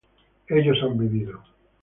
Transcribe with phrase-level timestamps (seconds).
[0.47, 1.43] ellos han vivido